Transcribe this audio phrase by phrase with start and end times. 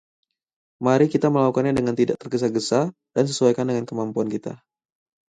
[0.85, 2.79] Mari kita melakukannya dengan tidak tergesa-gesa
[3.15, 4.53] dan sesuaikan dengan kemampuan kita.